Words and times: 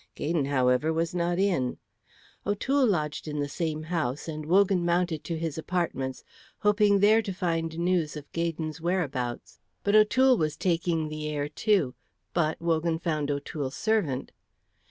Gaydon, 0.15 0.45
however, 0.45 0.91
was 0.91 1.13
not 1.13 1.37
in. 1.37 1.77
O'Toole 2.43 2.87
lodged 2.87 3.27
in 3.27 3.37
the 3.37 3.47
same 3.47 3.83
house, 3.83 4.27
and 4.27 4.47
Wogan 4.47 4.83
mounted 4.83 5.23
to 5.25 5.37
his 5.37 5.59
apartments, 5.59 6.23
hoping 6.57 7.01
there 7.01 7.21
to 7.21 7.31
find 7.31 7.77
news 7.77 8.17
of 8.17 8.31
Gaydon's 8.31 8.81
whereabouts. 8.81 9.59
But 9.83 9.93
O'Toole 9.93 10.37
was 10.37 10.57
taking 10.57 11.07
the 11.07 11.29
air, 11.29 11.47
too, 11.47 11.93
but 12.33 12.59
Wogan 12.59 12.97
found 12.97 13.29
O'Toole's 13.29 13.75
servant. 13.75 14.31